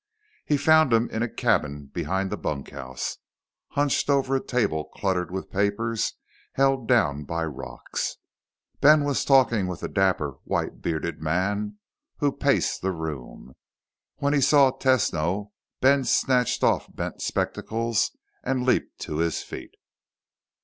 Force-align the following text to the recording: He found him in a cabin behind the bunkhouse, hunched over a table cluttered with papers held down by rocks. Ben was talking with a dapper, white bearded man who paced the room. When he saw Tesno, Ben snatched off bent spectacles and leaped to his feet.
He 0.47 0.57
found 0.57 0.91
him 0.91 1.11
in 1.11 1.21
a 1.21 1.29
cabin 1.29 1.91
behind 1.93 2.31
the 2.31 2.35
bunkhouse, 2.35 3.17
hunched 3.73 4.09
over 4.09 4.35
a 4.35 4.43
table 4.43 4.85
cluttered 4.95 5.29
with 5.29 5.51
papers 5.51 6.15
held 6.53 6.87
down 6.87 7.23
by 7.23 7.45
rocks. 7.45 8.15
Ben 8.79 9.03
was 9.03 9.23
talking 9.23 9.67
with 9.67 9.83
a 9.83 9.87
dapper, 9.87 10.39
white 10.43 10.81
bearded 10.81 11.21
man 11.21 11.77
who 12.17 12.31
paced 12.31 12.81
the 12.81 12.91
room. 12.91 13.53
When 14.15 14.33
he 14.33 14.41
saw 14.41 14.71
Tesno, 14.71 15.51
Ben 15.81 16.03
snatched 16.03 16.63
off 16.63 16.87
bent 16.91 17.21
spectacles 17.21 18.09
and 18.43 18.65
leaped 18.65 18.97
to 19.01 19.17
his 19.17 19.43
feet. 19.43 19.75